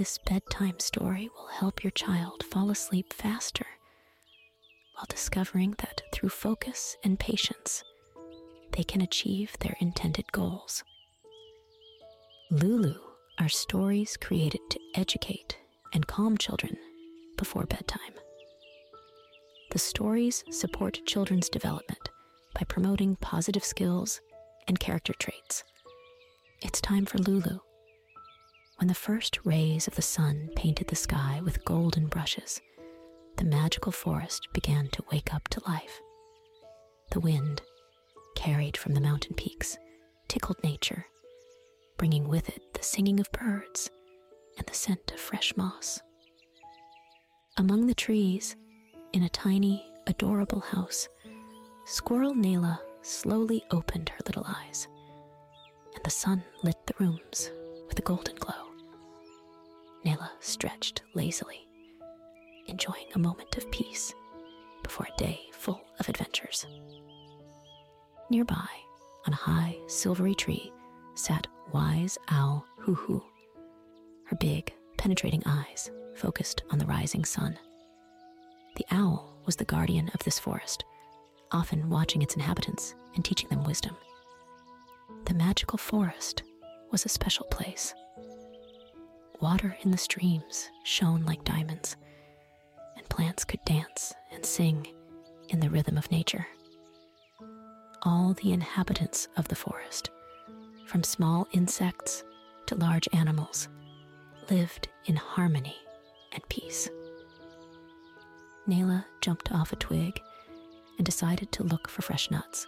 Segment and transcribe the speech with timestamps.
[0.00, 3.66] This bedtime story will help your child fall asleep faster
[4.94, 7.84] while discovering that through focus and patience,
[8.72, 10.82] they can achieve their intended goals.
[12.50, 12.94] Lulu
[13.38, 15.58] are stories created to educate
[15.92, 16.78] and calm children
[17.36, 18.14] before bedtime.
[19.72, 22.08] The stories support children's development
[22.54, 24.22] by promoting positive skills
[24.66, 25.62] and character traits.
[26.62, 27.58] It's time for Lulu.
[28.80, 32.62] When the first rays of the sun painted the sky with golden brushes,
[33.36, 36.00] the magical forest began to wake up to life.
[37.10, 37.60] The wind,
[38.36, 39.76] carried from the mountain peaks,
[40.28, 41.04] tickled nature,
[41.98, 43.90] bringing with it the singing of birds
[44.56, 46.00] and the scent of fresh moss.
[47.58, 48.56] Among the trees,
[49.12, 51.06] in a tiny, adorable house,
[51.84, 54.88] Squirrel Nela slowly opened her little eyes,
[55.94, 57.50] and the sun lit the rooms
[57.86, 58.69] with a golden glow.
[60.04, 61.68] Nela stretched lazily,
[62.66, 64.14] enjoying a moment of peace
[64.82, 66.66] before a day full of adventures.
[68.30, 68.68] Nearby,
[69.26, 70.72] on a high, silvery tree,
[71.14, 73.22] sat wise owl Huhu,
[74.26, 77.58] her big, penetrating eyes focused on the rising sun.
[78.76, 80.84] The owl was the guardian of this forest,
[81.52, 83.96] often watching its inhabitants and teaching them wisdom.
[85.26, 86.42] The magical forest
[86.90, 87.94] was a special place.
[89.40, 91.96] Water in the streams shone like diamonds,
[92.96, 94.86] and plants could dance and sing
[95.48, 96.46] in the rhythm of nature.
[98.02, 100.10] All the inhabitants of the forest,
[100.86, 102.22] from small insects
[102.66, 103.68] to large animals,
[104.50, 105.76] lived in harmony
[106.32, 106.88] and peace.
[108.68, 110.20] Nela jumped off a twig
[110.98, 112.66] and decided to look for fresh nuts.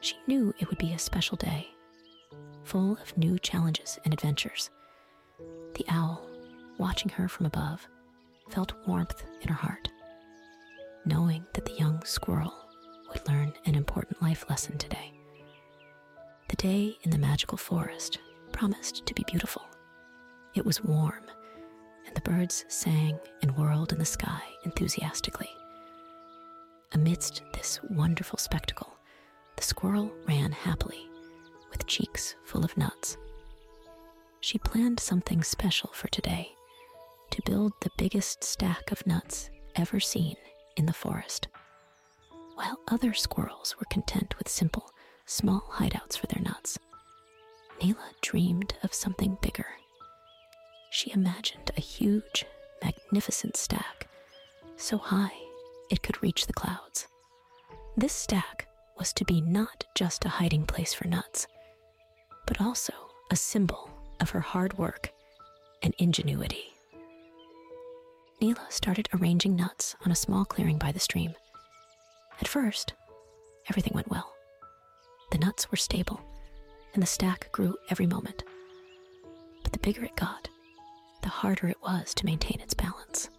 [0.00, 1.68] She knew it would be a special day,
[2.64, 4.70] full of new challenges and adventures.
[5.76, 6.26] The owl,
[6.78, 7.86] watching her from above,
[8.48, 9.90] felt warmth in her heart,
[11.04, 12.54] knowing that the young squirrel
[13.10, 15.12] would learn an important life lesson today.
[16.48, 18.20] The day in the magical forest
[18.52, 19.66] promised to be beautiful.
[20.54, 21.24] It was warm,
[22.06, 25.50] and the birds sang and whirled in the sky enthusiastically.
[26.92, 28.96] Amidst this wonderful spectacle,
[29.56, 31.06] the squirrel ran happily,
[31.70, 33.18] with cheeks full of nuts.
[34.46, 36.52] She planned something special for today
[37.32, 40.36] to build the biggest stack of nuts ever seen
[40.76, 41.48] in the forest.
[42.54, 44.92] While other squirrels were content with simple,
[45.24, 46.78] small hideouts for their nuts,
[47.80, 49.66] Nela dreamed of something bigger.
[50.90, 52.44] She imagined a huge,
[52.84, 54.08] magnificent stack,
[54.76, 55.34] so high
[55.90, 57.08] it could reach the clouds.
[57.96, 61.48] This stack was to be not just a hiding place for nuts,
[62.46, 62.92] but also
[63.32, 63.90] a symbol
[64.20, 65.10] of her hard work
[65.82, 66.72] and ingenuity.
[68.40, 71.34] Nela started arranging nuts on a small clearing by the stream.
[72.40, 72.92] At first,
[73.68, 74.32] everything went well.
[75.32, 76.20] The nuts were stable,
[76.92, 78.44] and the stack grew every moment.
[79.62, 80.48] But the bigger it got,
[81.22, 83.30] the harder it was to maintain its balance.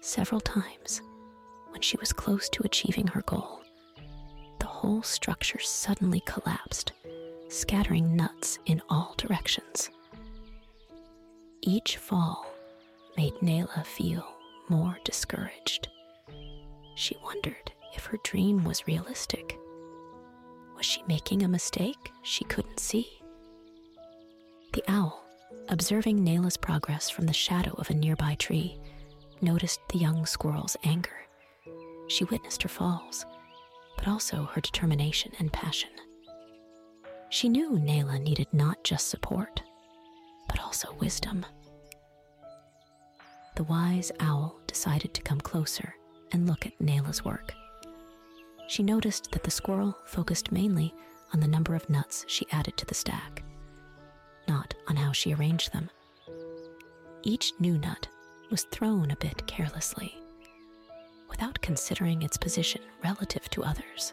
[0.00, 1.00] Several times,
[1.70, 3.60] when she was close to achieving her goal,
[4.58, 6.92] the whole structure suddenly collapsed,
[7.48, 9.90] scattering nuts in all directions.
[11.62, 12.46] Each fall
[13.16, 14.26] made Nela feel
[14.68, 15.88] more discouraged.
[16.96, 19.58] She wondered if her dream was realistic.
[20.76, 23.22] Was she making a mistake she couldn't see?
[24.72, 25.24] The owl,
[25.68, 28.78] observing Nela's progress from the shadow of a nearby tree,
[29.40, 31.26] noticed the young squirrel's anger.
[32.08, 33.24] She witnessed her falls,
[33.96, 35.90] but also her determination and passion.
[37.28, 39.62] She knew Nela needed not just support,
[40.48, 41.44] but also wisdom
[43.56, 45.94] the wise owl decided to come closer
[46.30, 47.54] and look at Nela's work.
[48.68, 50.94] She noticed that the squirrel focused mainly
[51.32, 53.42] on the number of nuts she added to the stack,
[54.46, 55.88] not on how she arranged them.
[57.22, 58.06] Each new nut
[58.50, 60.14] was thrown a bit carelessly,
[61.30, 64.12] without considering its position relative to others.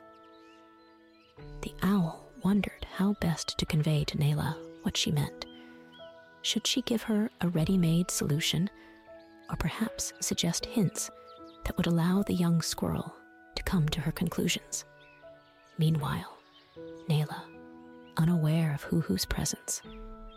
[1.61, 5.45] The owl wondered how best to convey to Nela what she meant.
[6.41, 8.69] Should she give her a ready made solution
[9.49, 11.09] or perhaps suggest hints
[11.65, 13.13] that would allow the young squirrel
[13.55, 14.85] to come to her conclusions.
[15.77, 16.37] Meanwhile,
[17.09, 17.43] Nela,
[18.17, 19.81] unaware of Huhu's presence,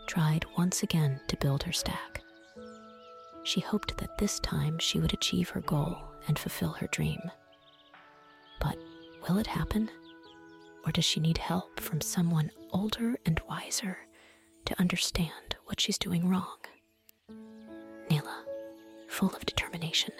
[0.07, 2.21] tried once again to build her stack.
[3.43, 7.19] She hoped that this time she would achieve her goal and fulfill her dream.
[8.59, 8.77] But
[9.27, 9.89] will it happen?
[10.87, 13.97] Or does she need help from someone older and wiser
[14.63, 16.55] to understand what she's doing wrong?
[18.09, 18.45] Nela,
[19.09, 20.13] full of determination,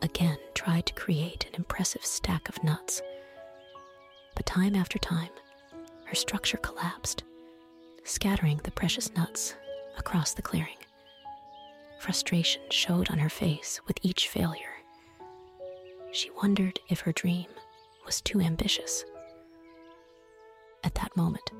[0.00, 3.02] again tried to create an impressive stack of nuts.
[4.34, 5.28] But time after time,
[6.06, 7.22] her structure collapsed,
[8.04, 9.54] scattering the precious nuts
[9.98, 10.78] across the clearing.
[12.00, 14.76] Frustration showed on her face with each failure.
[16.10, 17.48] She wondered if her dream
[18.06, 19.04] was too ambitious.
[20.84, 21.50] At that moment,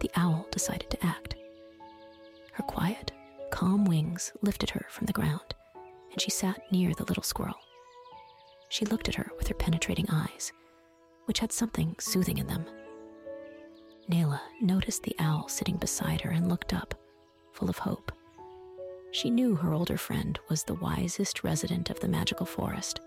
[0.00, 1.34] the owl decided to act.
[2.52, 3.10] Her quiet,
[3.50, 5.54] calm wings lifted her from the ground,
[6.12, 7.58] and she sat near the little squirrel.
[8.68, 10.52] She looked at her with her penetrating eyes,
[11.24, 12.66] which had something soothing in them.
[14.10, 16.94] Nela noticed the owl sitting beside her and looked up,
[17.52, 18.12] full of hope.
[19.10, 23.00] She knew her older friend was the wisest resident of the magical forest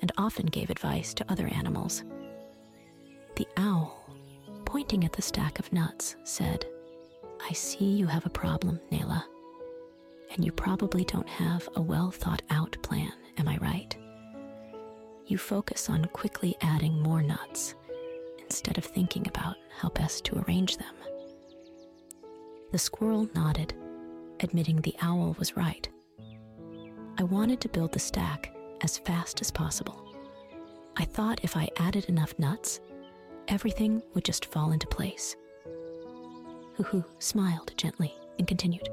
[0.00, 2.02] and often gave advice to other animals.
[3.36, 3.97] The owl,
[4.68, 6.66] pointing at the stack of nuts, said,
[7.48, 9.24] I see you have a problem, Nela.
[10.34, 13.96] And you probably don't have a well thought out plan, am I right?
[15.26, 17.76] You focus on quickly adding more nuts
[18.40, 20.94] instead of thinking about how best to arrange them.
[22.70, 23.72] The squirrel nodded,
[24.40, 25.88] admitting the owl was right.
[27.16, 30.14] I wanted to build the stack as fast as possible.
[30.98, 32.80] I thought if I added enough nuts,
[33.48, 35.36] everything would just fall into place.
[36.76, 38.88] Hoo smiled gently and continued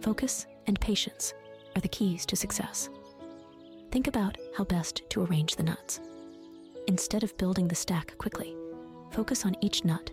[0.00, 1.32] Focus and patience
[1.76, 2.88] are the keys to success.
[3.92, 6.00] Think about how best to arrange the nuts.
[6.88, 8.56] Instead of building the stack quickly,
[9.12, 10.10] focus on each nut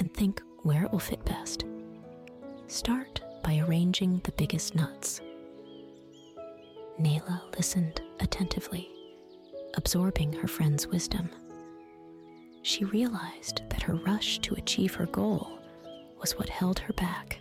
[0.00, 1.64] and think where it will fit best.
[2.66, 5.20] Start by arranging the biggest nuts.
[7.00, 8.88] Nela listened attentively,
[9.74, 11.30] absorbing her friend's wisdom.
[12.68, 15.58] She realized that her rush to achieve her goal
[16.20, 17.40] was what held her back.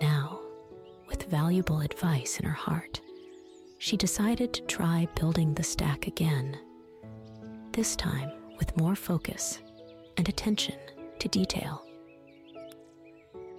[0.00, 0.40] Now,
[1.06, 3.02] with valuable advice in her heart,
[3.76, 6.58] she decided to try building the stack again,
[7.72, 9.60] this time with more focus
[10.16, 10.78] and attention
[11.18, 11.84] to detail.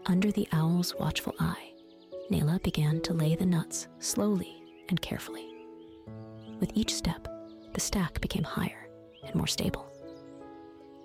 [0.08, 1.74] Under the owl's watchful eye,
[2.32, 5.48] Nela began to lay the nuts slowly and carefully.
[6.60, 7.28] With each step,
[7.76, 8.88] the stack became higher
[9.28, 9.91] and more stable.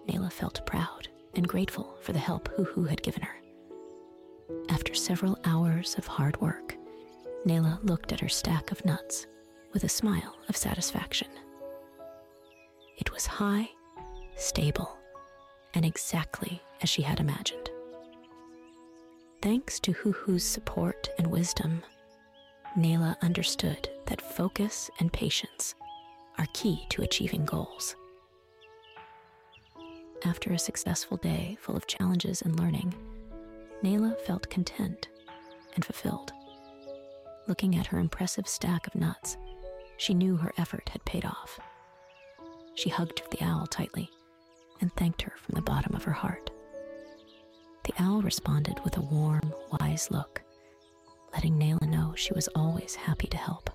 [0.08, 3.36] Nela felt proud and grateful for the help Huhu had given her.
[4.68, 6.76] After several hours of hard work,
[7.44, 9.26] Nela looked at her stack of nuts
[9.72, 11.28] with a smile of satisfaction.
[12.98, 13.68] It was high,
[14.36, 14.96] stable,
[15.74, 17.70] and exactly as she had imagined.
[19.42, 21.82] Thanks to Huhu's support and wisdom,
[22.76, 25.74] Nela understood that focus and patience
[26.38, 27.96] are key to achieving goals.
[30.26, 32.92] After a successful day full of challenges and learning,
[33.84, 35.06] Nela felt content
[35.76, 36.32] and fulfilled.
[37.46, 39.36] Looking at her impressive stack of nuts,
[39.98, 41.60] she knew her effort had paid off.
[42.74, 44.10] She hugged the owl tightly
[44.80, 46.50] and thanked her from the bottom of her heart.
[47.84, 50.42] The owl responded with a warm, wise look,
[51.32, 53.70] letting Nela know she was always happy to help.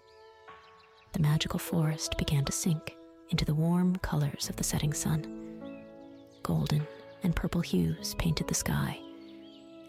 [1.14, 2.94] The magical forest began to sink
[3.30, 5.41] into the warm colors of the setting sun.
[6.44, 6.88] Golden
[7.24, 8.98] and purple hues painted the sky,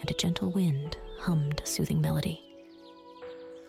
[0.01, 2.43] and a gentle wind hummed a soothing melody.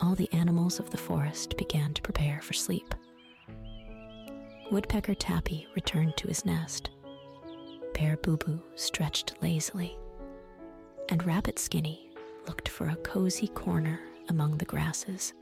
[0.01, 2.93] All the animals of the forest began to prepare for sleep.
[4.71, 6.89] Woodpecker Tappy returned to his nest.
[7.93, 9.97] Bear Boo Boo stretched lazily,
[11.09, 12.09] and Rabbit Skinny
[12.47, 13.99] looked for a cozy corner
[14.29, 15.33] among the grasses.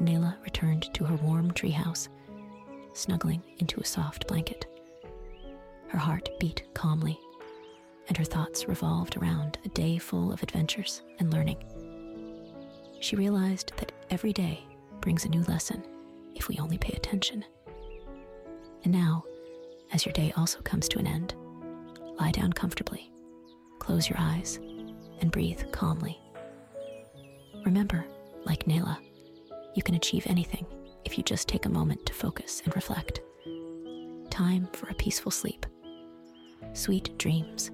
[0.00, 2.08] Nela returned to her warm treehouse,
[2.92, 4.66] snuggling into a soft blanket.
[5.94, 7.20] Her heart beat calmly
[8.08, 11.62] and her thoughts revolved around a day full of adventures and learning.
[12.98, 14.64] She realized that every day
[15.00, 15.84] brings a new lesson
[16.34, 17.44] if we only pay attention.
[18.82, 19.22] And now,
[19.92, 21.36] as your day also comes to an end,
[22.18, 23.12] lie down comfortably,
[23.78, 24.58] close your eyes,
[25.20, 26.18] and breathe calmly.
[27.64, 28.04] Remember,
[28.44, 28.98] like Nela,
[29.76, 30.66] you can achieve anything
[31.04, 33.20] if you just take a moment to focus and reflect.
[34.28, 35.64] Time for a peaceful sleep.
[36.72, 37.70] Sweet dreams